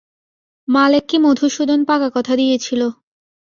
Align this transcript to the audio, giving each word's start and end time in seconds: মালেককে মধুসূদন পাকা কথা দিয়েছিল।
মালেককে 0.67 1.17
মধুসূদন 1.17 1.79
পাকা 1.83 2.09
কথা 2.15 2.33
দিয়েছিল। 2.35 2.81